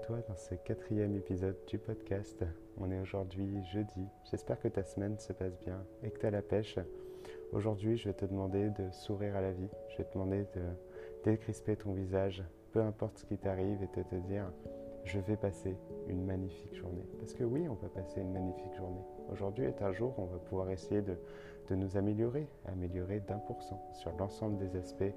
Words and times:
toi 0.00 0.18
dans 0.28 0.36
ce 0.36 0.54
quatrième 0.54 1.16
épisode 1.16 1.56
du 1.66 1.78
podcast. 1.78 2.44
On 2.78 2.90
est 2.90 3.00
aujourd'hui 3.00 3.64
jeudi. 3.72 4.06
J'espère 4.30 4.60
que 4.60 4.68
ta 4.68 4.84
semaine 4.84 5.18
se 5.18 5.32
passe 5.32 5.58
bien 5.58 5.84
et 6.02 6.10
que 6.10 6.18
tu 6.18 6.26
as 6.26 6.30
la 6.30 6.42
pêche. 6.42 6.78
Aujourd'hui, 7.52 7.96
je 7.96 8.08
vais 8.08 8.14
te 8.14 8.24
demander 8.24 8.70
de 8.70 8.90
sourire 8.90 9.34
à 9.36 9.40
la 9.40 9.52
vie. 9.52 9.68
Je 9.90 9.98
vais 9.98 10.04
te 10.04 10.14
demander 10.14 10.42
de 10.54 10.62
décrisper 11.24 11.76
ton 11.76 11.92
visage, 11.92 12.44
peu 12.72 12.80
importe 12.80 13.18
ce 13.18 13.24
qui 13.24 13.38
t'arrive, 13.38 13.82
et 13.82 13.98
de 13.98 14.02
te 14.02 14.14
dire 14.26 14.52
je 15.04 15.18
vais 15.18 15.36
passer 15.36 15.76
une 16.08 16.24
magnifique 16.24 16.74
journée. 16.74 17.06
Parce 17.18 17.32
que 17.32 17.44
oui, 17.44 17.66
on 17.68 17.74
peut 17.74 17.88
passer 17.88 18.20
une 18.20 18.32
magnifique 18.32 18.74
journée. 18.76 19.02
Aujourd'hui 19.32 19.64
est 19.64 19.82
un 19.82 19.92
jour 19.92 20.14
où 20.18 20.22
on 20.22 20.26
va 20.26 20.38
pouvoir 20.38 20.70
essayer 20.70 21.02
de, 21.02 21.16
de 21.70 21.74
nous 21.74 21.96
améliorer, 21.96 22.46
améliorer 22.66 23.20
d'un 23.20 23.38
pour 23.38 23.62
cent 23.62 23.82
sur 23.94 24.12
l'ensemble 24.16 24.58
des 24.58 24.76
aspects 24.76 25.14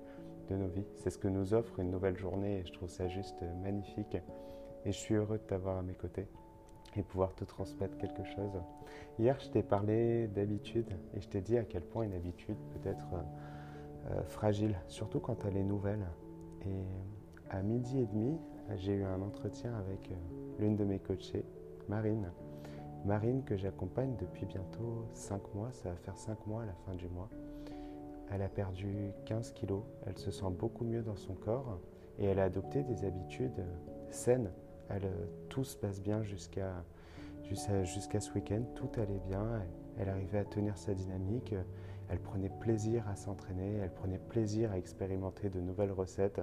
de 0.50 0.56
nos 0.56 0.68
vies. 0.68 0.88
C'est 0.96 1.10
ce 1.10 1.18
que 1.18 1.28
nous 1.28 1.54
offre 1.54 1.80
une 1.80 1.92
nouvelle 1.92 2.18
journée 2.18 2.60
et 2.60 2.66
je 2.66 2.74
trouve 2.74 2.90
ça 2.90 3.08
juste 3.08 3.44
magnifique. 3.62 4.18
Et 4.86 4.92
je 4.92 4.98
suis 4.98 5.16
heureux 5.16 5.38
de 5.38 5.44
t'avoir 5.44 5.78
à 5.78 5.82
mes 5.82 5.94
côtés 5.94 6.28
et 6.96 7.04
pouvoir 7.04 7.34
te 7.36 7.44
transmettre 7.44 7.98
quelque 7.98 8.24
chose. 8.24 8.52
Hier, 9.20 9.40
je 9.40 9.50
t'ai 9.50 9.64
parlé 9.64 10.28
d'habitude 10.28 10.90
et 11.14 11.22
je 11.22 11.28
t'ai 11.28 11.42
dit 11.42 11.58
à 11.58 11.64
quel 11.64 11.84
point 11.84 12.04
une 12.04 12.14
habitude 12.14 12.58
peut 12.74 12.90
être 12.90 13.08
euh, 14.10 14.24
fragile, 14.24 14.76
surtout 14.88 15.20
quand 15.20 15.46
elle 15.46 15.58
est 15.58 15.64
nouvelle. 15.64 16.06
Et 16.66 16.84
à 17.50 17.62
midi 17.62 18.00
et 18.00 18.06
demi, 18.06 18.38
j'ai 18.78 18.94
eu 18.94 19.04
un 19.04 19.22
entretien 19.22 19.74
avec 19.76 20.12
euh, 20.12 20.16
l'une 20.60 20.76
de 20.76 20.84
mes 20.84 21.00
coachées, 21.00 21.46
Marine. 21.88 22.32
Marine 23.06 23.44
que 23.44 23.58
j'accompagne 23.58 24.16
depuis 24.20 24.46
bientôt 24.46 25.08
5 25.14 25.56
mois, 25.56 25.72
ça 25.72 25.90
va 25.90 25.96
faire 25.96 26.18
5 26.18 26.46
mois 26.46 26.64
à 26.64 26.66
la 26.66 26.76
fin 26.86 26.94
du 26.94 27.08
mois. 27.08 27.30
Elle 28.32 28.44
a 28.44 28.48
perdu 28.50 29.12
15 29.26 29.52
kilos, 29.54 29.84
elle 30.06 30.18
se 30.18 30.32
sent 30.32 30.52
beaucoup 30.58 30.86
mieux 30.86 31.02
dans 31.02 31.16
son 31.16 31.34
corps 31.34 31.80
et 32.20 32.26
elle 32.26 32.40
a 32.40 32.46
adopté 32.46 32.84
des 32.84 33.04
habitudes 33.04 33.66
saines. 34.10 34.52
Elle, 34.90 35.10
tout 35.50 35.64
se 35.64 35.78
passe 35.78 36.02
bien 36.02 36.22
jusqu'à 36.24 36.84
ce 38.20 38.34
week-end, 38.34 38.64
tout 38.76 38.90
allait 38.98 39.22
bien, 39.28 39.62
elle, 39.98 40.10
arrivait 40.10 40.40
à 40.40 40.46
tenir 40.46 40.78
sa 40.78 40.94
dynamique, 40.94 41.56
elle 42.10 42.20
prenait 42.20 42.50
plaisir 42.50 43.08
à 43.08 43.16
s'entraîner, 43.16 43.78
elle 43.82 43.94
prenait 43.94 44.20
plaisir 44.20 44.72
à 44.72 44.78
expérimenter 44.78 45.50
de 45.50 45.62
nouvelles 45.62 45.94
recettes. 45.94 46.42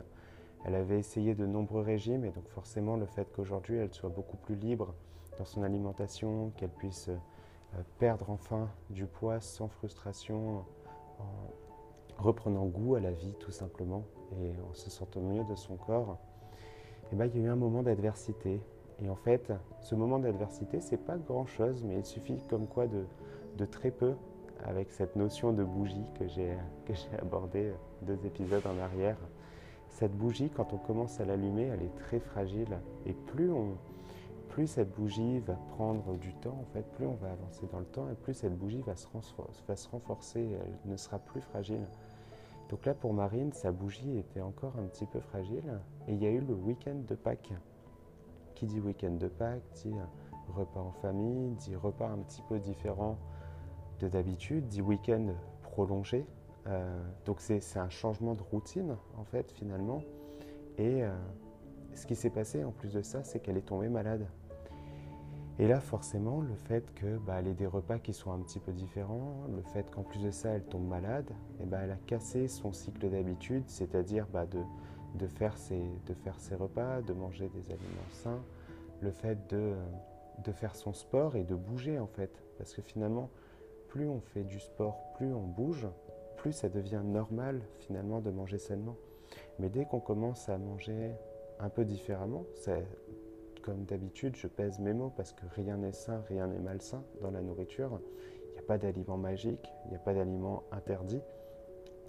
Elle 0.64 0.74
avait 0.74 0.98
essayé 0.98 1.34
de 1.34 1.46
nombreux 1.46 1.82
régimes 1.82 2.24
et 2.24 2.30
donc 2.30 2.48
forcément 2.48 2.96
le 2.96 3.06
fait 3.06 3.30
qu'aujourd'hui 3.32 3.76
elle 3.76 3.92
soit 3.92 4.10
beaucoup 4.10 4.36
plus 4.38 4.56
libre 4.56 4.94
dans 5.38 5.44
son 5.44 5.62
alimentation, 5.62 6.52
qu'elle 6.56 6.70
puisse 6.70 7.10
euh, 7.10 7.82
perdre 7.98 8.30
enfin 8.30 8.68
du 8.90 9.06
poids 9.06 9.40
sans 9.40 9.68
frustration, 9.68 10.64
en, 11.18 11.24
reprenant 12.18 12.66
goût 12.66 12.96
à 12.96 13.00
la 13.00 13.12
vie 13.12 13.34
tout 13.38 13.52
simplement 13.52 14.04
et 14.40 14.52
en 14.68 14.74
se 14.74 14.90
sentant 14.90 15.20
mieux 15.20 15.44
de 15.44 15.54
son 15.54 15.76
corps, 15.76 16.18
eh 17.12 17.16
ben, 17.16 17.30
il 17.34 17.40
y 17.40 17.44
a 17.44 17.46
eu 17.46 17.50
un 17.50 17.56
moment 17.56 17.82
d'adversité. 17.82 18.60
Et 19.02 19.08
en 19.08 19.16
fait, 19.16 19.52
ce 19.80 19.94
moment 19.94 20.18
d'adversité, 20.18 20.80
c'est 20.80 20.96
pas 20.96 21.16
grand 21.16 21.46
chose, 21.46 21.84
mais 21.84 21.98
il 21.98 22.04
suffit 22.04 22.38
comme 22.48 22.66
quoi 22.66 22.86
de, 22.86 23.04
de 23.56 23.64
très 23.64 23.90
peu 23.90 24.14
avec 24.64 24.90
cette 24.90 25.14
notion 25.16 25.52
de 25.52 25.62
bougie 25.62 26.04
que 26.18 26.26
j'ai 26.26 26.56
abordée 27.20 27.72
deux 28.02 28.18
épisodes 28.26 28.66
en 28.66 28.78
arrière. 28.82 29.16
Cette 29.88 30.16
bougie, 30.16 30.50
quand 30.50 30.72
on 30.72 30.78
commence 30.78 31.20
à 31.20 31.24
l'allumer, 31.24 31.64
elle 31.64 31.82
est 31.82 31.96
très 31.96 32.20
fragile. 32.20 32.78
Et 33.06 33.12
plus, 33.12 33.50
on, 33.50 33.76
plus 34.48 34.66
cette 34.66 34.92
bougie 34.94 35.38
va 35.40 35.54
prendre 35.70 36.16
du 36.16 36.34
temps, 36.34 36.58
en 36.60 36.72
fait, 36.72 36.82
plus 36.94 37.06
on 37.06 37.14
va 37.14 37.30
avancer 37.30 37.66
dans 37.70 37.78
le 37.78 37.84
temps, 37.84 38.08
et 38.10 38.14
plus 38.14 38.34
cette 38.34 38.56
bougie 38.56 38.82
va 38.82 38.96
se 38.96 39.06
renforcer, 39.88 40.40
elle 40.40 40.90
ne 40.90 40.96
sera 40.96 41.18
plus 41.18 41.40
fragile. 41.40 41.86
Donc 42.68 42.84
là, 42.84 42.94
pour 42.94 43.14
Marine, 43.14 43.52
sa 43.52 43.72
bougie 43.72 44.18
était 44.18 44.40
encore 44.40 44.76
un 44.78 44.84
petit 44.84 45.06
peu 45.06 45.20
fragile. 45.20 45.80
Et 46.06 46.14
il 46.14 46.22
y 46.22 46.26
a 46.26 46.30
eu 46.30 46.40
le 46.40 46.54
week-end 46.54 46.96
de 47.06 47.14
Pâques. 47.14 47.52
Qui 48.54 48.66
dit 48.66 48.80
week-end 48.80 49.12
de 49.12 49.28
Pâques 49.28 49.62
dit 49.74 49.94
repas 50.48 50.80
en 50.80 50.92
famille, 50.92 51.50
dit 51.52 51.76
repas 51.76 52.08
un 52.08 52.18
petit 52.18 52.42
peu 52.48 52.58
différent 52.58 53.18
de 54.00 54.08
d'habitude, 54.08 54.66
dit 54.68 54.82
week-end 54.82 55.34
prolongé. 55.62 56.26
Euh, 56.66 57.02
donc 57.24 57.40
c'est 57.40 57.76
un 57.76 57.88
changement 57.88 58.34
de 58.34 58.42
routine, 58.42 58.96
en 59.16 59.24
fait, 59.24 59.50
finalement. 59.52 60.02
Et 60.76 61.02
euh, 61.04 61.10
ce 61.94 62.06
qui 62.06 62.14
s'est 62.14 62.30
passé 62.30 62.64
en 62.64 62.72
plus 62.72 62.92
de 62.92 63.02
ça, 63.02 63.24
c'est 63.24 63.40
qu'elle 63.40 63.56
est 63.56 63.66
tombée 63.66 63.88
malade. 63.88 64.26
Et 65.60 65.66
là, 65.66 65.80
forcément, 65.80 66.40
le 66.40 66.54
fait 66.54 66.94
que 66.94 67.18
bah, 67.18 67.42
ait 67.42 67.54
des 67.54 67.66
repas 67.66 67.98
qui 67.98 68.12
sont 68.12 68.32
un 68.32 68.38
petit 68.38 68.60
peu 68.60 68.72
différents, 68.72 69.44
le 69.54 69.62
fait 69.62 69.90
qu'en 69.90 70.04
plus 70.04 70.22
de 70.22 70.30
ça, 70.30 70.50
elle 70.50 70.64
tombe 70.64 70.86
malade, 70.86 71.28
et 71.60 71.66
bah, 71.66 71.78
elle 71.82 71.90
a 71.90 71.96
cassé 72.06 72.46
son 72.46 72.72
cycle 72.72 73.10
d'habitude, 73.10 73.64
c'est-à-dire 73.66 74.28
bah, 74.32 74.46
de, 74.46 74.60
de, 75.16 75.26
faire 75.26 75.58
ses, 75.58 75.82
de 76.06 76.14
faire 76.14 76.38
ses 76.38 76.54
repas, 76.54 77.02
de 77.02 77.12
manger 77.12 77.48
des 77.48 77.72
aliments 77.72 78.10
sains, 78.12 78.40
le 79.00 79.10
fait 79.10 79.48
de, 79.50 79.74
de 80.44 80.52
faire 80.52 80.76
son 80.76 80.92
sport 80.92 81.34
et 81.34 81.42
de 81.42 81.56
bouger 81.56 81.98
en 81.98 82.06
fait. 82.06 82.30
Parce 82.56 82.72
que 82.72 82.82
finalement, 82.82 83.28
plus 83.88 84.08
on 84.08 84.20
fait 84.20 84.44
du 84.44 84.60
sport, 84.60 85.12
plus 85.16 85.32
on 85.32 85.42
bouge, 85.42 85.88
plus 86.36 86.52
ça 86.52 86.68
devient 86.68 87.02
normal 87.04 87.60
finalement 87.80 88.20
de 88.20 88.30
manger 88.30 88.58
sainement. 88.58 88.96
Mais 89.58 89.68
dès 89.68 89.86
qu'on 89.86 90.00
commence 90.00 90.48
à 90.48 90.56
manger 90.56 91.12
un 91.58 91.68
peu 91.68 91.84
différemment, 91.84 92.44
comme 93.68 93.84
d'habitude, 93.84 94.34
je 94.34 94.46
pèse 94.46 94.78
mes 94.78 94.94
mots 94.94 95.12
parce 95.14 95.32
que 95.32 95.44
rien 95.54 95.76
n'est 95.76 95.92
sain, 95.92 96.22
rien 96.26 96.46
n'est 96.46 96.58
malsain 96.58 97.02
dans 97.20 97.30
la 97.30 97.42
nourriture. 97.42 98.00
Il 98.46 98.52
n'y 98.54 98.58
a 98.60 98.62
pas 98.62 98.78
d'aliments 98.78 99.18
magiques, 99.18 99.70
il 99.84 99.90
n'y 99.90 99.96
a 99.96 99.98
pas 99.98 100.14
d'aliments 100.14 100.62
interdits, 100.72 101.20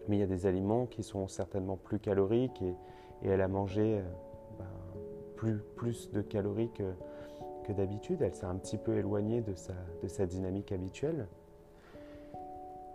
mais 0.07 0.15
il 0.15 0.19
y 0.21 0.23
a 0.23 0.25
des 0.27 0.45
aliments 0.45 0.85
qui 0.85 1.03
sont 1.03 1.27
certainement 1.27 1.75
plus 1.75 1.99
caloriques 1.99 2.61
et, 2.61 2.75
elle 3.25 3.41
a 3.41 3.49
mangé 3.49 3.97
euh, 3.97 4.03
ben, 4.57 5.59
plus, 5.75 6.11
de 6.11 6.21
calories 6.21 6.71
que, 6.71 6.93
d'habitude. 7.73 8.21
Elle 8.21 8.33
s'est 8.33 8.45
un 8.45 8.55
petit 8.55 8.77
peu 8.77 8.95
éloignée 8.95 9.41
de 9.41 9.53
sa, 9.53 10.25
dynamique 10.25 10.71
habituelle. 10.71 11.27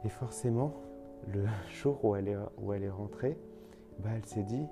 Et 0.06 0.08
forcément, 0.08 0.72
le 1.34 1.44
jour 1.70 2.02
où 2.02 2.16
elle 2.16 2.28
est, 2.28 2.38
où 2.56 2.72
elle 2.72 2.84
est 2.84 2.90
rentrée, 2.90 3.36
ben, 3.98 4.12
elle 4.16 4.24
s'est 4.24 4.42
dit 4.42 4.66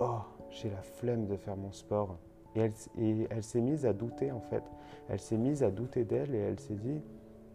Oh, 0.00 0.20
j'ai 0.50 0.68
la 0.68 0.82
flemme 0.82 1.26
de 1.26 1.36
faire 1.38 1.56
mon 1.56 1.72
sport. 1.72 2.18
Et 2.58 3.26
elle, 3.30 3.42
s'est 3.42 3.60
mise 3.60 3.86
à 3.86 3.92
douter 3.92 4.32
en 4.32 4.40
fait. 4.40 4.62
Elle 5.08 5.20
s'est 5.20 5.36
mise 5.36 5.62
à 5.62 5.70
douter 5.70 6.04
d'elle 6.04 6.34
et 6.34 6.38
elle 6.38 6.60
s'est 6.60 6.74
dit 6.74 7.00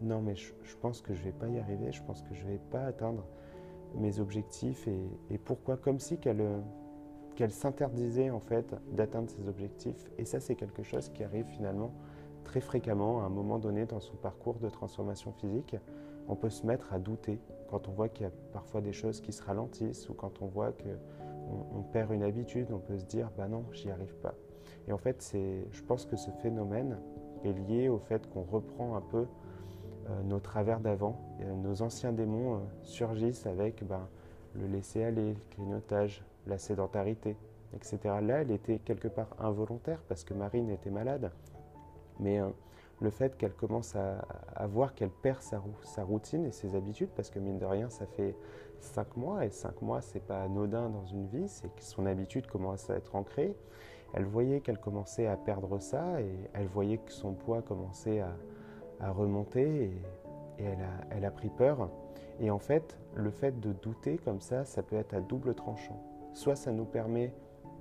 non 0.02 0.22
mais 0.22 0.36
je, 0.36 0.52
pense 0.82 1.02
que 1.02 1.14
je 1.14 1.24
vais 1.24 1.32
pas 1.32 1.48
y 1.48 1.60
arriver, 1.60 1.92
je 1.92 2.04
pense 2.04 2.22
que 2.22 2.34
je 2.34 2.46
vais 2.46 2.60
pas 2.72 2.84
atteindre 2.86 3.26
mes 3.96 4.20
objectifs 4.20 4.88
et, 5.30 5.38
pourquoi? 5.38 5.78
Comme 5.78 6.00
si 6.00 6.18
qu'elle 6.18 6.44
qu'elle 7.36 7.52
s'interdisait 7.52 8.30
en 8.30 8.40
fait 8.40 8.76
d'atteindre 8.92 9.30
ses 9.30 9.48
objectifs 9.48 10.12
et 10.20 10.26
ça 10.26 10.40
c'est 10.40 10.54
quelque 10.54 10.84
chose 10.84 11.10
qui 11.10 11.24
arrive 11.24 11.46
finalement 11.48 11.92
très 12.44 12.62
fréquemment 12.62 13.22
à 13.22 13.26
un 13.26 13.30
moment 13.30 13.58
donné 13.58 13.86
dans 13.86 14.00
son 14.00 14.16
parcours 14.16 14.60
de 14.60 14.70
transformation 14.70 15.32
physique. 15.32 15.76
On 16.28 16.36
peut 16.36 16.50
se 16.52 16.66
mettre 16.66 16.94
à 16.94 17.00
douter 17.00 17.40
quand 17.70 17.88
on 17.88 17.92
voit 17.92 18.08
qu'il 18.08 18.26
y 18.26 18.30
a 18.30 18.32
parfois 18.52 18.82
des 18.82 18.94
choses 18.94 19.20
qui 19.20 19.34
se 19.34 19.42
ralentissent 19.42 20.08
ou 20.10 20.14
quand 20.14 20.42
on 20.42 20.46
voit 20.46 20.72
qu'on 20.72 21.80
on 21.80 21.82
perd 21.82 22.12
une 22.12 22.24
habitude, 22.24 22.68
on 22.72 22.80
peut 22.80 22.98
se 22.98 23.06
dire 23.06 23.32
bah 23.36 23.48
non, 23.48 23.66
j'y 23.72 23.90
arrive 23.90 24.16
pas. 24.18 24.36
Et 24.88 24.94
en 24.94 24.98
fait, 24.98 25.34
je 25.34 25.82
pense 25.84 26.06
que 26.06 26.16
ce 26.16 26.32
phénomène 26.42 26.98
est 27.44 27.54
lié 27.54 27.90
au 27.90 28.00
fait 28.00 28.30
qu'on 28.30 28.44
reprend 28.44 28.96
un 28.96 29.02
peu 29.02 29.26
euh, 30.10 30.24
nos 30.24 30.40
travers 30.40 30.80
d'avant. 30.80 31.18
Nos 31.62 31.82
anciens 31.82 32.12
démons 32.12 32.56
euh, 32.56 32.60
surgissent 32.82 33.46
avec 33.46 33.86
ben, 33.86 34.08
le 34.54 34.68
laisser-aller, 34.68 35.34
le 35.34 35.40
clignotage, 35.52 36.24
la 36.46 36.58
sédentarité, 36.58 37.38
etc. 37.74 38.00
Là, 38.22 38.42
elle 38.42 38.52
était 38.52 38.80
quelque 38.80 39.08
part 39.08 39.30
involontaire 39.40 40.02
parce 40.10 40.24
que 40.24 40.34
Marine 40.34 40.70
était 40.70 40.90
malade. 40.90 41.32
Mais 42.20 42.40
euh, 42.40 42.50
le 43.02 43.10
fait 43.10 43.38
qu'elle 43.38 43.54
commence 43.54 43.96
à, 43.96 44.68
voir 44.68 44.94
qu'elle 44.94 45.10
perd 45.10 45.42
sa, 45.42 45.62
routine 46.04 46.46
et 46.46 46.52
ses 46.52 46.76
habitudes, 46.76 47.10
parce 47.16 47.30
que 47.30 47.40
mine 47.40 47.58
de 47.58 47.66
rien, 47.66 47.90
ça 47.90 48.06
fait 48.06 48.36
cinq 48.80 49.16
mois, 49.18 49.46
et 49.46 49.50
cinq 49.50 49.82
mois, 49.82 50.02
c'est 50.02 50.22
pas 50.26 50.44
anodin 50.44 50.90
dans 50.90 51.06
une 51.06 51.28
vie, 51.28 51.48
c'est 51.48 51.74
que 51.76 51.84
son 51.84 52.06
habitude 52.06 52.48
commence 52.48 52.90
à 52.90 52.96
être 52.96 53.16
ancrée. 53.16 53.56
Elle 54.14 54.26
voyait 54.26 54.62
qu'elle 54.62 54.78
commençait 54.78 55.28
à 55.28 55.36
perdre 55.36 55.80
ça 55.80 56.22
et 56.22 56.50
elle 56.54 56.68
voyait 56.68 57.00
que 57.00 57.12
son 57.12 57.34
poids 57.34 57.62
commençait 57.62 58.22
à, 58.22 59.12
remonter 59.12 59.92
et, 60.58 60.64
elle, 61.12 61.26
a, 61.26 61.32
pris 61.32 61.50
peur. 61.50 61.90
Et 62.40 62.50
en 62.50 62.60
fait, 62.60 62.98
le 63.16 63.32
fait 63.32 63.60
de 63.60 63.74
douter 63.74 64.18
comme 64.18 64.40
ça, 64.40 64.64
ça 64.66 64.82
peut 64.82 64.96
être 64.96 65.14
à 65.14 65.20
double 65.20 65.56
tranchant. 65.56 66.02
Soit 66.34 66.56
ça 66.56 66.72
nous 66.72 66.86
permet 66.86 67.34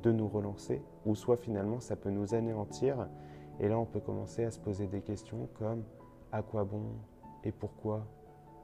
de 0.02 0.11
nous 0.11 0.26
relancer, 0.26 0.82
ou 1.06 1.14
soit 1.14 1.37
finalement 1.37 1.79
ça 1.79 1.94
peut 1.94 2.11
nous 2.11 2.35
anéantir. 2.35 3.08
Et 3.61 3.69
là, 3.69 3.78
on 3.78 3.85
peut 3.85 4.00
commencer 4.00 4.44
à 4.44 4.50
se 4.50 4.58
poser 4.58 4.88
des 4.88 5.00
questions 5.00 5.49
comme 5.55 5.85
à 6.32 6.43
quoi 6.43 6.64
bon? 6.64 6.82
Et 7.44 7.52
pourquoi? 7.52 8.05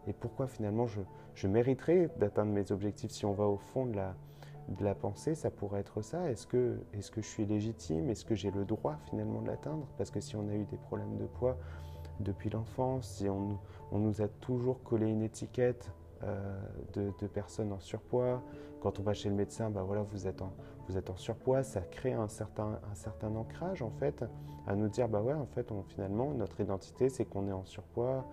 Et 0.08 0.12
pourquoi 0.12 0.48
finalement 0.48 0.86
je, 0.86 1.00
je 1.34 1.46
mériterais 1.46 2.10
d'atteindre 2.18 2.50
mes 2.50 2.72
objectifs 2.72 3.12
si 3.12 3.24
on 3.24 3.32
va 3.32 3.44
au 3.44 3.58
fond 3.58 3.86
de 3.86 3.96
la, 3.96 4.14
de 4.68 4.84
la 4.84 4.94
pensée, 4.94 5.34
ça 5.34 5.50
pourrait 5.50 5.80
être 5.80 6.02
ça. 6.02 6.30
Est-ce 6.30 6.46
que, 6.46 6.78
est 6.92 7.10
que 7.10 7.22
je 7.22 7.26
suis 7.26 7.46
légitime? 7.46 8.10
Est-ce 8.10 8.24
que 8.24 8.34
j'ai 8.34 8.50
le 8.50 8.64
droit 8.64 8.98
finalement 9.08 9.40
de 9.40 9.48
l'atteindre? 9.48 9.86
Parce 9.96 10.10
que 10.10 10.20
si 10.20 10.36
on 10.36 10.48
a 10.48 10.54
eu 10.54 10.64
des 10.64 10.76
problèmes 10.76 11.16
de 11.16 11.24
poids 11.24 11.56
depuis 12.20 12.50
l'enfance, 12.50 13.08
si 13.08 13.28
on, 13.28 13.58
nous 13.92 14.22
a 14.22 14.28
toujours 14.28 14.82
collé 14.82 15.06
une 15.06 15.22
étiquette 15.22 15.90
de, 16.94 17.26
personnes 17.26 17.72
en 17.72 17.78
surpoids. 17.78 18.42
Quand 18.80 18.98
on 19.00 19.02
va 19.02 19.12
chez 19.12 19.28
le 19.28 19.34
médecin, 19.34 19.70
bah 19.70 19.82
voilà, 19.82 20.02
vous 20.02 20.26
êtes 20.26 20.42
en, 20.42 20.52
vous 20.88 20.96
êtes 20.96 21.10
en 21.10 21.16
surpoids, 21.16 21.62
ça 21.62 21.80
crée 21.80 22.12
un 22.12 22.28
certain, 22.28 22.80
un 22.90 22.94
certain 22.94 23.34
ancrage 23.34 23.82
en 23.82 23.90
fait, 23.90 24.24
à 24.66 24.76
nous 24.76 24.88
dire 24.88 25.08
bah 25.08 25.20
ouais, 25.20 25.34
en 25.34 25.46
fait, 25.46 25.72
finalement, 25.88 26.32
notre 26.34 26.60
identité, 26.60 27.08
c'est 27.08 27.24
qu'on 27.24 27.48
est 27.48 27.52
en 27.52 27.64
surpoids, 27.64 28.24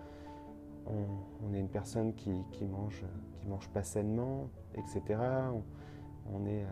on, 0.87 1.53
est 1.53 1.59
une 1.59 1.69
personne 1.69 2.13
qui, 2.13 2.31
mange, 2.65 3.03
qui 3.39 3.47
mange 3.47 3.67
pas 3.69 3.83
sainement, 3.83 4.49
etc. 4.75 5.19
est, 6.47 6.65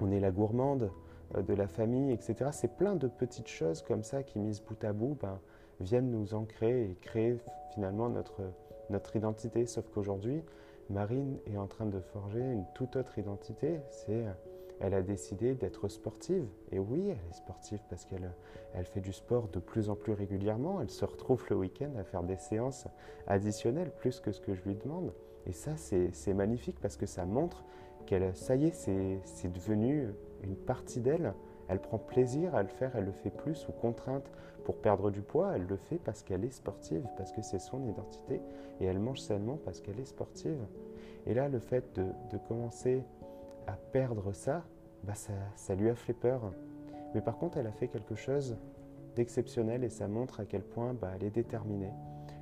on 0.00 0.10
est 0.10 0.20
la 0.20 0.30
gourmande 0.30 0.90
euh, 1.36 1.42
de 1.42 1.54
la 1.54 1.66
famille, 1.66 2.12
etc. 2.12 2.50
C'est 2.52 2.76
plein 2.76 2.94
de 2.94 3.08
petites 3.08 3.48
choses 3.48 3.82
comme 3.82 4.02
ça 4.02 4.22
qui, 4.22 4.38
mises 4.38 4.62
bout 4.62 4.82
à 4.84 4.92
bout, 4.92 5.16
ben, 5.20 5.38
viennent 5.80 6.10
nous 6.10 6.34
ancrer 6.34 6.90
et 6.90 6.94
créer 7.00 7.38
finalement 7.74 8.08
notre, 8.08 8.42
notre 8.90 9.16
identité. 9.16 9.66
Sauf 9.66 9.88
qu'aujourd'hui, 9.92 10.42
Marine 10.90 11.38
est 11.46 11.56
en 11.56 11.66
train 11.66 11.86
de 11.86 12.00
forger 12.00 12.40
une 12.40 12.64
toute 12.74 12.96
autre 12.96 13.18
identité. 13.18 13.80
C'est 13.90 14.24
elle 14.80 14.94
a 14.94 15.02
décidé 15.02 15.54
d'être 15.54 15.88
sportive. 15.88 16.46
Et 16.70 16.78
oui, 16.78 17.08
elle 17.08 17.30
est 17.30 17.34
sportive 17.34 17.80
parce 17.88 18.04
qu'elle 18.04 18.30
elle 18.74 18.84
fait 18.84 19.00
du 19.00 19.12
sport 19.12 19.48
de 19.48 19.58
plus 19.58 19.88
en 19.88 19.96
plus 19.96 20.12
régulièrement. 20.12 20.80
Elle 20.80 20.90
se 20.90 21.04
retrouve 21.04 21.44
le 21.48 21.56
week-end 21.56 21.90
à 21.98 22.04
faire 22.04 22.22
des 22.22 22.36
séances 22.36 22.86
additionnelles, 23.26 23.90
plus 23.90 24.20
que 24.20 24.32
ce 24.32 24.40
que 24.40 24.54
je 24.54 24.62
lui 24.64 24.74
demande. 24.74 25.12
Et 25.46 25.52
ça, 25.52 25.72
c'est 25.76 26.34
magnifique 26.34 26.78
parce 26.80 26.96
que 26.96 27.06
ça 27.06 27.24
montre 27.24 27.64
qu'elle, 28.06 28.34
ça 28.34 28.56
y 28.56 28.66
est, 28.66 28.74
c'est 28.74 29.52
devenu 29.52 30.08
une 30.42 30.56
partie 30.56 31.00
d'elle. 31.00 31.34
Elle 31.68 31.80
prend 31.80 31.98
plaisir 31.98 32.54
à 32.54 32.62
le 32.62 32.68
faire, 32.68 32.92
elle 32.94 33.04
le 33.04 33.12
fait 33.12 33.30
plus 33.30 33.66
ou 33.68 33.72
contrainte 33.72 34.30
pour 34.64 34.76
perdre 34.76 35.10
du 35.10 35.20
poids. 35.20 35.52
Elle 35.54 35.66
le 35.66 35.76
fait 35.76 35.98
parce 35.98 36.22
qu'elle 36.22 36.44
est 36.44 36.52
sportive, 36.52 37.06
parce 37.16 37.32
que 37.32 37.42
c'est 37.42 37.58
son 37.58 37.84
identité. 37.84 38.40
Et 38.80 38.84
elle 38.84 38.98
mange 38.98 39.20
sainement 39.20 39.58
parce 39.64 39.80
qu'elle 39.80 39.98
est 40.00 40.06
sportive. 40.06 40.64
Et 41.26 41.34
là, 41.34 41.48
le 41.48 41.58
fait 41.58 41.98
de, 41.98 42.38
commencer 42.48 43.02
à 43.66 43.72
perdre 43.72 44.32
ça, 44.32 44.64
bah 45.02 45.14
ça, 45.14 45.32
ça, 45.56 45.74
lui 45.74 45.88
a 45.88 45.94
fait 45.94 46.12
peur. 46.12 46.52
Mais 47.14 47.20
par 47.20 47.36
contre, 47.36 47.58
elle 47.58 47.66
a 47.66 47.72
fait 47.72 47.88
quelque 47.88 48.14
chose 48.14 48.56
d'exceptionnel 49.16 49.82
et 49.82 49.88
ça 49.88 50.06
montre 50.06 50.40
à 50.40 50.44
quel 50.44 50.62
point 50.62 50.94
bah, 50.94 51.10
elle 51.16 51.24
est 51.24 51.30
déterminée. 51.30 51.92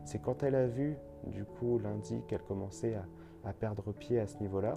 C'est 0.05 0.21
quand 0.21 0.43
elle 0.43 0.55
a 0.55 0.67
vu, 0.67 0.97
du 1.27 1.45
coup, 1.45 1.79
lundi, 1.79 2.21
qu'elle 2.29 2.43
commençait 2.43 2.95
à, 3.45 3.53
perdre 3.53 3.93
pied 3.93 4.19
à 4.21 4.27
ce 4.27 4.39
niveau-là, 4.39 4.75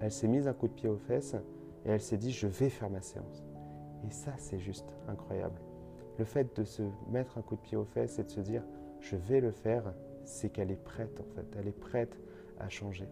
elle 0.00 0.10
s'est 0.10 0.28
mise 0.28 0.48
un 0.48 0.52
coup 0.52 0.68
de 0.68 0.72
pied 0.72 0.88
aux 0.88 0.96
fesses 0.96 1.36
et 1.84 1.90
elle 1.90 2.00
s'est 2.00 2.16
dit, 2.16 2.32
je 2.32 2.46
vais 2.46 2.70
faire 2.70 2.90
ma 2.90 3.02
séance. 3.02 3.44
Et 4.06 4.10
ça, 4.10 4.32
c'est 4.38 4.58
juste 4.58 4.96
incroyable. 5.08 5.60
Le 6.18 6.24
fait 6.24 6.56
de 6.56 6.64
se 6.64 6.82
mettre 7.10 7.38
un 7.38 7.42
coup 7.42 7.56
de 7.56 7.60
pied 7.60 7.76
aux 7.76 7.84
fesses 7.84 8.18
et 8.18 8.24
de 8.24 8.30
se 8.30 8.40
dire, 8.40 8.62
je 9.00 9.16
vais 9.16 9.40
le 9.40 9.50
faire, 9.50 9.94
c'est 10.24 10.50
qu'elle 10.50 10.70
est 10.70 10.82
prête 10.82 11.20
en 11.20 11.34
fait. 11.34 11.46
Elle 11.58 11.68
est 11.68 11.78
prête 11.78 12.18
à 12.58 12.68
changer. 12.68 13.08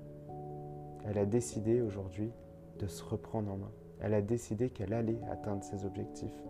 Elle 1.06 1.18
a 1.18 1.26
décidé 1.26 1.80
aujourd'hui 1.80 2.32
de 2.78 2.86
se 2.86 3.02
reprendre 3.02 3.52
en 3.52 3.56
main. 3.56 3.72
Elle 4.00 4.14
a 4.14 4.22
décidé 4.22 4.70
qu'elle 4.70 4.92
allait 4.92 5.20
atteindre 5.30 5.64
ses 5.64 5.84
objectifs. 5.84 6.42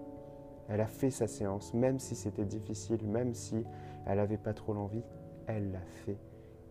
Elle 0.68 0.80
a 0.80 0.86
fait 0.86 1.10
sa 1.10 1.26
séance, 1.26 1.72
même 1.72 1.98
si 1.98 2.14
c'était 2.14 2.44
difficile, 2.44 3.06
même 3.06 3.34
si 3.34 3.64
elle 4.06 4.18
n'avait 4.18 4.36
pas 4.36 4.52
trop 4.52 4.74
l'envie, 4.74 5.02
elle 5.46 5.72
l'a 5.72 5.84
fait. 6.04 6.18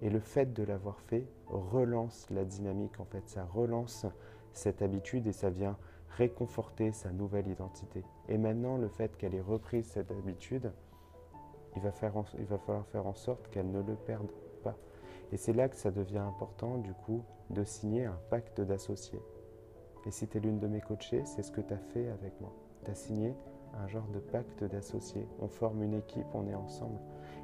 Et 0.01 0.09
le 0.09 0.19
fait 0.19 0.53
de 0.53 0.63
l'avoir 0.63 0.99
fait 1.01 1.25
relance 1.47 2.27
la 2.29 2.45
dynamique, 2.45 2.99
en 2.99 3.05
fait, 3.05 3.27
ça 3.27 3.45
relance 3.45 4.05
cette 4.53 4.81
habitude 4.81 5.27
et 5.27 5.33
ça 5.33 5.49
vient 5.49 5.77
réconforter 6.09 6.91
sa 6.91 7.11
nouvelle 7.11 7.47
identité. 7.47 8.03
Et 8.27 8.37
maintenant, 8.37 8.77
le 8.77 8.89
fait 8.89 9.15
qu'elle 9.17 9.35
ait 9.35 9.41
repris 9.41 9.83
cette 9.83 10.11
habitude, 10.11 10.71
il 11.75 11.81
va, 11.81 11.91
falloir 11.91 12.87
faire 12.87 13.05
en 13.05 13.13
sorte 13.13 13.49
qu'elle 13.49 13.71
ne 13.71 13.81
le 13.81 13.95
perde 13.95 14.31
pas. 14.63 14.75
Et 15.31 15.37
c'est 15.37 15.53
là 15.53 15.69
que 15.69 15.75
ça 15.75 15.91
devient 15.91 16.17
important, 16.17 16.77
du 16.77 16.93
coup, 16.93 17.23
de 17.49 17.63
signer 17.63 18.05
un 18.05 18.19
pacte 18.29 18.61
d'associés. 18.61 19.21
Et 20.05 20.11
si 20.11 20.27
tu 20.27 20.37
es 20.37 20.41
l'une 20.41 20.59
de 20.59 20.67
mes 20.67 20.81
coachées, 20.81 21.23
c'est 21.25 21.43
ce 21.43 21.51
que 21.51 21.61
tu 21.61 21.73
as 21.73 21.77
fait 21.77 22.09
avec 22.09 22.39
moi. 22.41 22.51
Tu 22.83 22.91
as 22.91 22.95
signé 22.95 23.35
un 23.83 23.87
genre 23.87 24.07
de 24.13 24.19
pacte 24.19 24.63
d'associés. 24.63 25.27
On 25.39 25.47
forme 25.47 25.83
une 25.83 25.93
équipe, 25.93 26.27
on 26.33 26.47
est 26.47 26.55
ensemble. 26.55 26.99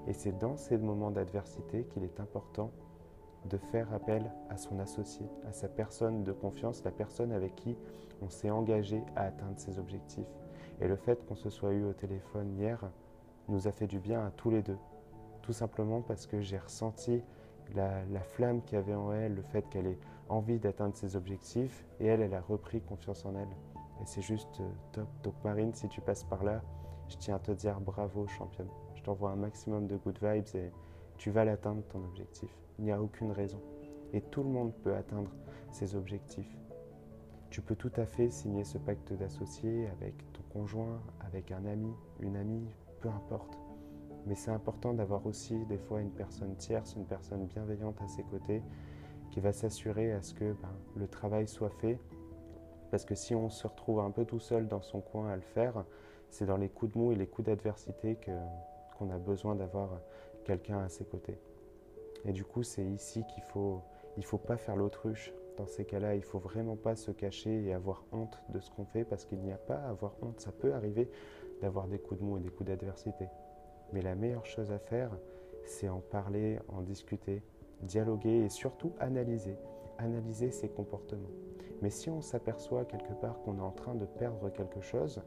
Et 0.08 0.14
c'est 0.14 0.38
dans 0.38 0.58
ces 0.58 0.78
moments 0.78 1.12
d'adversité 1.12 1.86
qu'il 1.86 2.04
est 2.04 2.20
important 2.20 2.72
de 3.46 3.58
faire 3.58 3.94
appel 3.94 4.32
à 4.50 4.58
son 4.58 4.80
associé, 4.80 5.26
à 5.48 5.52
sa 5.52 5.68
personne 5.68 6.24
de 6.24 6.32
confiance, 6.32 6.84
la 6.84 6.92
personne 6.92 7.32
avec 7.32 7.56
qui 7.56 7.76
on 8.22 8.30
s'est 8.30 8.50
engagé 8.50 9.04
à 9.16 9.24
atteindre 9.24 9.60
ses 9.60 9.80
objectifs. 9.80 10.28
Et 10.82 10.88
le 10.88 10.96
fait 10.96 11.26
qu'on 11.26 11.36
se 11.36 11.50
soit 11.50 11.74
eu 11.74 11.84
au 11.84 11.94
téléphone 11.94 12.52
hier 12.58 12.80
nous 13.50 13.68
a 13.68 13.72
fait 13.72 13.88
du 13.88 14.00
bien 14.00 14.26
à 14.26 14.32
tous 14.32 14.50
les 14.50 14.62
deux. 14.62 14.78
Tout 15.42 15.54
simplement 15.54 16.02
parce 16.02 16.26
que 16.26 16.40
j'ai 16.40 16.58
ressenti 16.58 17.22
la, 17.76 18.22
flamme 18.22 18.62
qu'il 18.62 18.78
y 18.78 18.82
avait 18.82 18.94
en 18.94 19.12
elle, 19.12 19.36
le 19.36 19.42
fait 19.42 19.64
qu'elle 19.70 19.88
ait 19.88 20.00
envie 20.30 20.60
d'atteindre 20.60 20.96
ses 20.96 21.16
objectifs, 21.16 21.86
et 22.00 22.06
elle, 22.06 22.22
elle 22.22 22.34
a 22.34 22.42
repris 22.42 22.82
confiance 22.82 23.26
en 23.26 23.36
elle. 23.36 23.48
Et 24.04 24.06
c'est 24.06 24.22
juste 24.22 24.60
euh, 24.60 24.70
top. 24.92 25.08
Donc 25.24 25.34
Marine, 25.44 25.74
si 25.74 25.88
tu 25.88 26.02
passes 26.02 26.26
par 26.26 26.44
là, 26.44 26.62
je 27.08 27.16
tiens 27.18 27.36
à 27.36 27.40
te 27.40 27.52
dire 27.52 27.80
bravo 27.80 28.28
championne. 28.28 28.70
Je 28.96 29.02
t'envoie 29.02 29.32
un 29.32 29.36
maximum 29.36 29.88
de 29.88 29.96
good 29.98 30.20
vibes 30.22 30.56
et 30.56 30.72
tu 31.18 31.32
vas 31.32 31.46
l'atteindre 31.46 31.84
ton 31.88 32.04
objectif. 32.04 32.50
Il 32.80 32.86
n'y 32.86 32.92
a 32.92 33.02
aucune 33.02 33.32
raison. 33.32 33.62
Et 34.12 34.22
tout 34.22 34.44
le 34.44 34.50
monde 34.50 34.74
peut 34.84 34.94
atteindre 34.94 35.32
ses 35.72 35.96
objectifs. 35.96 36.58
Tu 37.50 37.62
peux 37.62 37.76
tout 37.76 37.92
à 37.98 38.06
fait 38.06 38.30
signer 38.30 38.64
ce 38.64 38.78
pacte 38.78 39.14
d'associé 39.14 39.88
avec 39.88 40.16
ton 40.34 40.42
conjoint, 40.52 41.02
avec 41.22 41.52
un 41.52 41.66
ami, 41.66 41.94
une 42.20 42.36
amie, 42.36 42.68
peu 43.00 43.10
importe. 43.10 43.58
Mais 44.26 44.36
c'est 44.36 44.52
important 44.52 44.94
d'avoir 44.94 45.26
aussi 45.26 45.66
des 45.66 45.78
fois 45.78 46.02
une 46.02 46.12
personne 46.12 46.56
tierce, 46.56 46.96
une 46.96 47.06
personne 47.06 47.46
bienveillante 47.46 48.02
à 48.02 48.08
ses 48.08 48.24
côtés 48.24 48.62
qui 49.32 49.40
va 49.40 49.54
s'assurer 49.54 50.14
à 50.14 50.22
ce 50.22 50.34
que 50.34 50.54
ben, 50.54 50.70
le 50.96 51.08
travail 51.08 51.48
soit 51.48 51.70
fait. 51.70 52.00
Parce 52.94 53.06
que 53.06 53.16
si 53.16 53.34
on 53.34 53.50
se 53.50 53.66
retrouve 53.66 54.02
un 54.02 54.12
peu 54.12 54.24
tout 54.24 54.38
seul 54.38 54.68
dans 54.68 54.84
son 54.84 55.02
coin 55.02 55.32
à 55.32 55.36
le 55.36 55.42
faire, 55.42 55.84
c'est 56.30 56.46
dans 56.46 56.58
les 56.58 56.70
coups 56.70 56.94
de 56.94 57.00
mou 57.00 57.12
et 57.12 57.16
les 57.16 57.26
coups 57.26 57.48
d'adversité 57.48 58.20
qu'on 58.96 59.10
a 59.10 59.18
besoin 59.18 59.56
d'avoir 59.56 59.90
quelqu'un 60.46 60.78
à 60.78 60.90
ses 60.90 61.04
côtés. 61.04 61.40
Et 62.24 62.34
du 62.34 62.46
coup, 62.46 62.62
c'est 62.62 62.86
ici 62.86 63.24
qu'il 63.34 63.42
faut, 63.46 63.82
faut 64.22 64.38
pas 64.38 64.58
faire 64.58 64.76
l'autruche. 64.76 65.34
Dans 65.58 65.66
ces 65.66 65.86
cas-là, 65.86 66.14
il 66.14 66.22
faut 66.22 66.38
vraiment 66.38 66.76
pas 66.76 66.96
se 66.96 67.10
cacher 67.10 67.64
et 67.64 67.74
avoir 67.74 68.04
honte 68.12 68.40
de 68.50 68.60
ce 68.60 68.70
qu'on 68.70 68.86
fait 68.86 69.06
parce 69.06 69.26
qu'il 69.26 69.40
n'y 69.40 69.52
a 69.52 69.58
pas 69.58 69.78
à 69.78 69.90
avoir 69.90 70.14
honte. 70.22 70.40
Ça 70.40 70.52
peut 70.52 70.76
arriver 70.76 71.10
d'avoir 71.62 71.88
des 71.88 71.98
coups 71.98 72.20
de 72.20 72.26
mou 72.28 72.38
et 72.38 72.42
des 72.42 72.50
coups 72.50 72.68
d'adversité. 72.68 73.26
Mais 73.92 74.04
la 74.04 74.14
meilleure 74.14 74.46
chose 74.46 74.72
à 74.72 74.78
faire, 74.78 75.10
c'est 75.66 75.90
en 75.90 76.00
parler, 76.00 76.60
en 76.68 76.84
discuter, 76.84 77.42
dialoguer 77.82 78.46
et 78.46 78.50
surtout 78.50 78.92
analyser. 79.00 79.58
Analyser 79.98 80.52
ses 80.52 80.70
comportements. 80.70 81.32
Mais 81.84 81.90
si 81.90 82.10
on 82.10 82.22
s'aperçoit 82.22 82.86
quelque 82.86 83.12
part 83.12 83.42
qu'on 83.42 83.58
est 83.58 83.62
en 83.62 83.72
train 83.72 83.94
de 83.94 84.06
perdre 84.06 84.50
quelque 84.50 84.80
chose, 84.80 85.22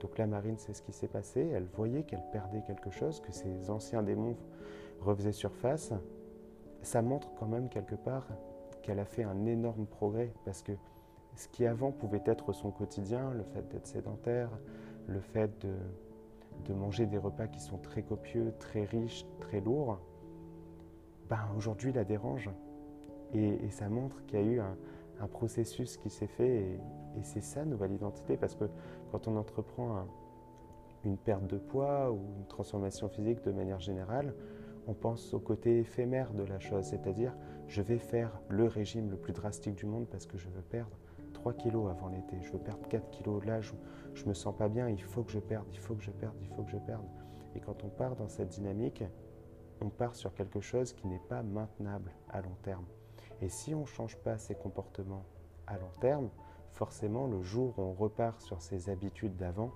donc 0.00 0.18
la 0.18 0.26
marine, 0.26 0.56
c'est 0.58 0.72
ce 0.72 0.82
qui 0.82 0.92
s'est 0.92 1.06
passé, 1.06 1.48
elle 1.54 1.68
voyait 1.76 2.02
qu'elle 2.02 2.24
perdait 2.32 2.62
quelque 2.66 2.90
chose, 2.90 3.20
que 3.20 3.30
ses 3.30 3.70
anciens 3.70 4.02
démons 4.02 4.36
refaisaient 5.00 5.30
surface, 5.30 5.92
ça 6.82 7.00
montre 7.00 7.32
quand 7.38 7.46
même 7.46 7.68
quelque 7.68 7.94
part 7.94 8.26
qu'elle 8.82 8.98
a 8.98 9.04
fait 9.04 9.22
un 9.22 9.46
énorme 9.46 9.86
progrès 9.86 10.32
parce 10.44 10.62
que 10.62 10.72
ce 11.36 11.46
qui 11.46 11.64
avant 11.64 11.92
pouvait 11.92 12.24
être 12.26 12.52
son 12.52 12.72
quotidien, 12.72 13.30
le 13.30 13.44
fait 13.44 13.68
d'être 13.68 13.86
sédentaire, 13.86 14.50
le 15.06 15.20
fait 15.20 15.64
de, 15.64 15.76
de 16.64 16.74
manger 16.74 17.06
des 17.06 17.18
repas 17.18 17.46
qui 17.46 17.60
sont 17.60 17.78
très 17.78 18.02
copieux, 18.02 18.52
très 18.58 18.82
riches, 18.82 19.24
très 19.38 19.60
lourds, 19.60 20.00
ben, 21.28 21.38
aujourd'hui 21.56 21.92
la 21.92 22.02
dérange. 22.02 22.50
Et, 23.32 23.70
ça 23.70 23.88
montre 23.88 24.24
qu'il 24.26 24.40
y 24.40 24.42
a 24.42 24.44
eu 24.44 24.58
un, 24.58 24.76
processus 25.28 25.96
qui 25.96 26.10
s'est 26.10 26.26
fait 26.26 26.62
et, 26.62 26.80
c'est 27.22 27.42
ça 27.42 27.64
nouvelle 27.64 27.92
identité 27.92 28.36
parce 28.36 28.54
que 28.54 28.64
quand 29.10 29.28
on 29.28 29.36
entreprend 29.36 30.06
une 31.04 31.18
perte 31.18 31.46
de 31.46 31.58
poids 31.58 32.10
ou 32.10 32.20
une 32.38 32.46
transformation 32.46 33.08
physique 33.08 33.42
de 33.42 33.50
manière 33.50 33.80
générale, 33.80 34.34
on 34.86 34.94
pense 34.94 35.34
au 35.34 35.40
côté 35.40 35.80
éphémère 35.80 36.32
de 36.32 36.44
la 36.44 36.58
chose, 36.58 36.84
c'est-à-dire 36.84 37.36
je 37.66 37.82
vais 37.82 37.98
faire 37.98 38.40
le 38.48 38.66
régime 38.66 39.10
le 39.10 39.16
plus 39.16 39.32
drastique 39.32 39.74
du 39.74 39.86
monde 39.86 40.06
parce 40.08 40.26
que 40.26 40.38
je 40.38 40.48
veux 40.48 40.62
perdre 40.62 40.96
3 41.34 41.52
kilos 41.54 41.90
avant 41.90 42.08
l'été, 42.08 42.36
je 42.42 42.52
veux 42.52 42.58
perdre 42.58 42.86
4 42.88 43.10
kilos, 43.10 43.44
là 43.44 43.60
je, 43.60 43.72
je 44.14 44.26
me 44.26 44.34
sens 44.34 44.54
pas 44.56 44.68
bien, 44.68 44.88
il 44.88 45.02
faut 45.02 45.22
que 45.22 45.32
je 45.32 45.38
perde, 45.38 45.66
il 45.72 45.78
faut 45.78 45.94
que 45.94 46.02
je 46.02 46.10
perde, 46.10 46.34
il 46.42 46.48
faut 46.48 46.62
que 46.62 46.70
je 46.70 46.78
perde. 46.78 47.04
Et 47.54 47.60
quand 47.60 47.84
on 47.84 47.88
part 47.88 48.16
dans 48.16 48.28
cette 48.28 48.48
dynamique, 48.48 49.04
on 49.80 49.88
part 49.88 50.14
sur 50.14 50.34
quelque 50.34 50.60
chose 50.60 50.92
qui 50.92 51.06
n'est 51.06 51.22
pas 51.28 51.42
maintenable 51.42 52.12
à 52.28 52.40
long 52.40 52.56
terme. 52.62 52.84
Et 53.40 53.48
si 53.48 53.74
on 53.74 53.80
ne 53.80 53.86
change 53.86 54.16
pas 54.18 54.38
ses 54.38 54.54
comportements 54.54 55.24
à 55.66 55.78
long 55.78 55.90
terme, 56.00 56.28
forcément 56.72 57.26
le 57.26 57.42
jour 57.42 57.78
où 57.78 57.82
on 57.82 57.92
repart 57.92 58.40
sur 58.40 58.60
ses 58.60 58.90
habitudes 58.90 59.36
d'avant, 59.36 59.70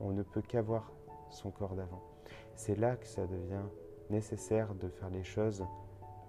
on 0.00 0.12
ne 0.12 0.22
peut 0.22 0.42
qu'avoir 0.42 0.92
son 1.30 1.50
corps 1.50 1.74
d'avant. 1.74 2.02
C'est 2.54 2.76
là 2.76 2.96
que 2.96 3.06
ça 3.06 3.26
devient 3.26 3.66
nécessaire 4.10 4.74
de 4.74 4.88
faire 4.88 5.10
les 5.10 5.24
choses 5.24 5.64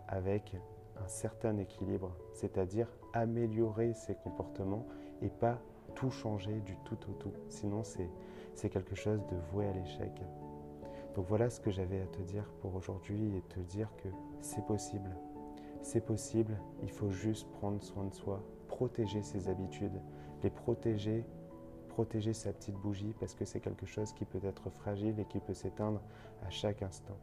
avec 0.07 0.55
un 1.01 1.07
certain 1.07 1.57
équilibre, 1.57 2.11
c'est-à-dire 2.33 2.87
améliorer 3.13 3.93
ses 3.93 4.15
comportements 4.15 4.85
et 5.21 5.29
pas 5.29 5.59
tout 5.95 6.11
changer 6.11 6.59
du 6.61 6.75
tout 6.85 6.97
au 7.09 7.13
tout. 7.13 7.33
Sinon, 7.47 7.83
c'est 7.83 8.69
quelque 8.69 8.95
chose 8.95 9.25
de 9.27 9.35
voué 9.51 9.67
à 9.67 9.73
l'échec. 9.73 10.11
Donc 11.15 11.25
voilà 11.27 11.49
ce 11.49 11.59
que 11.59 11.71
j'avais 11.71 12.01
à 12.01 12.05
te 12.07 12.21
dire 12.21 12.43
pour 12.61 12.75
aujourd'hui 12.75 13.35
et 13.37 13.41
te 13.41 13.59
dire 13.59 13.89
que 13.97 14.09
c'est 14.41 14.65
possible. 14.65 15.09
C'est 15.81 16.05
possible, 16.05 16.57
il 16.83 16.91
faut 16.91 17.09
juste 17.09 17.49
prendre 17.53 17.81
soin 17.81 18.05
de 18.05 18.13
soi, 18.13 18.43
protéger 18.67 19.21
ses 19.21 19.49
habitudes, 19.49 19.99
les 20.43 20.49
protéger, 20.49 21.25
protéger 21.89 22.33
sa 22.33 22.53
petite 22.53 22.75
bougie 22.75 23.13
parce 23.19 23.33
que 23.33 23.45
c'est 23.45 23.59
quelque 23.59 23.85
chose 23.85 24.13
qui 24.13 24.25
peut 24.25 24.43
être 24.43 24.69
fragile 24.69 25.19
et 25.19 25.25
qui 25.25 25.39
peut 25.39 25.53
s'éteindre 25.53 26.01
à 26.45 26.49
chaque 26.49 26.81
instant. 26.81 27.17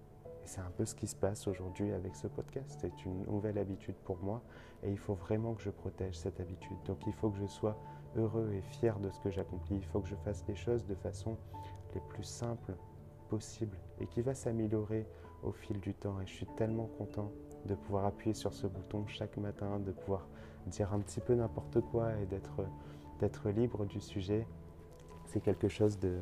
Et 0.45 0.47
c'est 0.47 0.61
un 0.61 0.71
peu 0.77 0.85
ce 0.85 0.95
qui 0.95 1.07
se 1.07 1.17
passe 1.17 1.47
aujourd'hui 1.47 1.93
avec 1.93 2.15
ce 2.15 2.27
podcast. 2.27 2.79
C'est 2.81 3.05
une 3.05 3.25
nouvelle 3.25 3.59
habitude 3.59 3.97
pour 4.05 4.19
moi 4.19 4.43
et 4.83 4.91
il 4.91 4.99
faut 4.99 5.15
vraiment 5.15 5.55
que 5.55 5.63
je 5.63 5.71
protège 5.71 6.17
cette 6.17 6.41
habitude. 6.41 6.77
Donc 6.85 7.07
il 7.07 7.13
faut 7.13 7.31
que 7.31 7.39
je 7.39 7.47
sois 7.47 7.79
heureux 8.17 8.53
et 8.53 8.63
fier 8.63 8.99
de 8.99 9.11
ce 9.11 9.21
que 9.21 9.31
j'accomplis. 9.31 9.77
Il 9.77 9.85
faut 9.87 10.01
que 10.01 10.09
je 10.09 10.17
fasse 10.17 10.45
les 10.49 10.55
choses 10.55 10.85
de 10.87 10.95
façon 10.95 11.37
les 11.95 12.01
plus 12.01 12.25
simples 12.25 12.75
possible 13.29 13.77
et 14.01 14.07
qui 14.07 14.23
va 14.23 14.35
s'améliorer 14.35 15.07
au 15.43 15.53
fil 15.53 15.81
du 15.81 15.95
temps. 15.95 16.21
Et 16.21 16.27
je 16.27 16.33
suis 16.33 16.47
tellement 16.57 16.89
content 16.99 17.33
de 17.67 17.75
pouvoir 17.75 18.07
appuyer 18.07 18.35
sur 18.35 18.53
ce 18.53 18.67
bouton 18.67 19.07
chaque 19.07 19.37
matin, 19.37 19.79
de 19.81 19.93
pouvoir 19.93 20.27
dire 20.67 20.93
un 20.93 21.01
petit 21.01 21.21
peu 21.21 21.35
n'importe 21.35 21.81
quoi 21.81 22.13
et 22.21 22.27
d'être, 22.27 23.51
libre 23.51 23.85
du 23.85 24.01
sujet. 24.01 24.47
C'est 25.27 25.41
quelque 25.41 25.69
chose 25.69 25.99
de, 25.99 26.19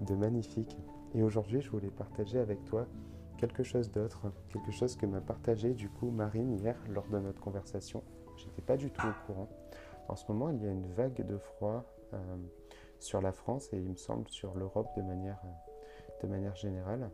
de 0.00 0.14
magnifique. 0.14 0.76
Et 1.14 1.22
aujourd'hui, 1.22 1.60
je 1.60 1.70
voulais 1.70 1.90
partager 1.90 2.38
avec 2.38 2.64
toi 2.64 2.86
quelque 3.36 3.62
chose 3.62 3.90
d'autre, 3.90 4.32
quelque 4.48 4.72
chose 4.72 4.96
que 4.96 5.06
m'a 5.06 5.20
partagé 5.20 5.74
du 5.74 5.88
coup 5.88 6.10
Marine 6.10 6.52
hier 6.52 6.76
lors 6.88 7.06
de 7.08 7.18
notre 7.18 7.40
conversation. 7.40 8.02
J'étais 8.36 8.62
pas 8.62 8.76
du 8.76 8.90
tout 8.90 9.06
au 9.06 9.26
courant. 9.26 9.48
En 10.08 10.16
ce 10.16 10.24
moment, 10.30 10.50
il 10.50 10.62
y 10.62 10.66
a 10.66 10.70
une 10.70 10.86
vague 10.94 11.26
de 11.26 11.36
froid 11.36 11.84
euh, 12.14 12.36
sur 12.98 13.20
la 13.20 13.32
France 13.32 13.72
et 13.72 13.78
il 13.78 13.90
me 13.90 13.96
semble 13.96 14.28
sur 14.28 14.54
l'Europe 14.54 14.88
de 14.96 15.02
manière, 15.02 15.40
de 16.22 16.28
manière 16.28 16.54
générale. 16.54 17.10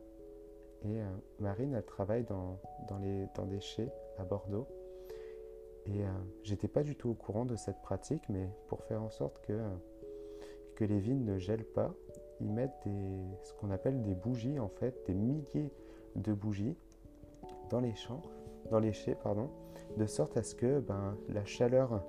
Et 0.84 1.00
euh, 1.00 1.04
Marine, 1.38 1.74
elle 1.74 1.84
travaille 1.84 2.24
dans, 2.24 2.58
dans, 2.88 2.98
les, 2.98 3.26
dans 3.34 3.46
des 3.46 3.60
chais 3.60 3.92
à 4.18 4.24
Bordeaux. 4.24 4.66
Et 5.86 6.04
euh, 6.04 6.08
j'étais 6.42 6.68
pas 6.68 6.82
du 6.82 6.96
tout 6.96 7.10
au 7.10 7.14
courant 7.14 7.44
de 7.44 7.56
cette 7.56 7.80
pratique, 7.82 8.28
mais 8.28 8.48
pour 8.68 8.84
faire 8.84 9.02
en 9.02 9.10
sorte 9.10 9.40
que, 9.42 9.60
que 10.76 10.84
les 10.84 10.98
vignes 10.98 11.24
ne 11.24 11.38
gèlent 11.38 11.64
pas, 11.64 11.92
ils 12.40 12.52
mettent 12.52 12.80
des, 12.84 13.18
ce 13.42 13.52
qu'on 13.54 13.70
appelle 13.70 14.02
des 14.02 14.14
bougies, 14.14 14.58
en 14.58 14.68
fait, 14.68 15.06
des 15.06 15.14
milliers 15.14 15.72
de 16.16 16.32
bougies 16.32 16.76
dans 17.70 17.80
les 17.80 17.94
champs, 17.94 18.22
dans 18.70 18.80
les 18.80 18.92
chais, 18.92 19.14
pardon, 19.14 19.50
de 19.96 20.06
sorte 20.06 20.36
à 20.36 20.42
ce 20.42 20.54
que 20.54 20.80
ben, 20.80 21.16
la 21.28 21.44
chaleur 21.44 22.04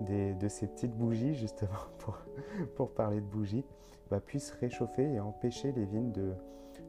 de 0.00 0.48
ces 0.48 0.66
petites 0.66 0.94
bougies, 0.94 1.34
justement, 1.34 1.70
pour, 1.98 2.18
pour 2.74 2.90
parler 2.92 3.20
de 3.20 3.26
bougies, 3.26 3.64
bah, 4.10 4.20
puisse 4.20 4.50
réchauffer 4.50 5.14
et 5.14 5.20
empêcher 5.20 5.72
les 5.72 5.84
vignes 5.84 6.12
de, 6.12 6.32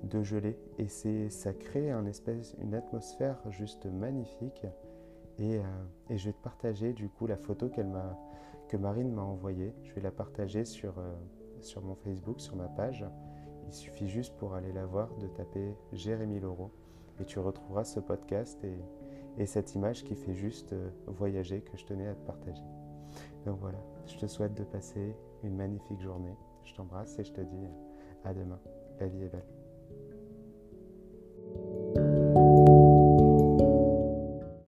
de 0.03 0.23
geler. 0.23 0.57
Et 0.77 0.87
ça 1.29 1.53
crée 1.53 1.91
un 1.91 2.05
espèce, 2.05 2.55
une 2.61 2.73
atmosphère 2.73 3.39
juste 3.51 3.85
magnifique. 3.85 4.65
Et, 5.39 5.59
euh, 5.59 5.63
et, 6.09 6.17
je 6.17 6.27
vais 6.27 6.33
te 6.33 6.41
partager 6.41 6.93
du 6.93 7.09
coup 7.09 7.27
la 7.27 7.37
photo 7.37 7.69
que 7.69 8.77
Marine 8.77 9.11
m'a 9.11 9.21
envoyée. 9.21 9.73
Je 9.83 9.93
vais 9.93 10.01
la 10.01 10.11
partager 10.11 10.65
sur, 10.65 10.97
euh, 10.97 11.13
sur 11.61 11.81
mon 11.83 11.95
Facebook, 11.95 12.39
sur 12.39 12.55
ma 12.55 12.67
page. 12.67 13.05
Il 13.67 13.73
suffit 13.73 14.07
juste 14.07 14.35
pour 14.37 14.55
aller 14.55 14.71
la 14.71 14.85
voir 14.85 15.13
de 15.17 15.27
taper 15.27 15.75
Jérémy 15.93 16.39
Laureau 16.39 16.71
et 17.19 17.25
tu 17.25 17.39
retrouveras 17.39 17.83
ce 17.83 17.99
podcast 17.99 18.63
et, 18.63 18.79
et 19.37 19.45
cette 19.45 19.75
image 19.75 20.03
qui 20.03 20.15
fait 20.15 20.35
juste 20.35 20.73
euh, 20.73 20.89
voyager 21.07 21.61
que 21.61 21.77
je 21.77 21.85
tenais 21.85 22.07
à 22.07 22.15
te 22.15 22.25
partager. 22.25 22.63
Donc 23.45 23.59
voilà, 23.59 23.79
je 24.05 24.17
te 24.17 24.27
souhaite 24.27 24.53
de 24.55 24.63
passer 24.63 25.15
une 25.43 25.55
magnifique 25.55 26.01
journée. 26.01 26.35
Je 26.63 26.73
t'embrasse 26.73 27.17
et 27.19 27.23
je 27.23 27.31
te 27.31 27.41
dis 27.41 27.67
à 28.23 28.33
demain. 28.33 28.59
La 28.99 29.07
vie 29.07 29.23
est 29.23 29.29
belle. 29.29 29.56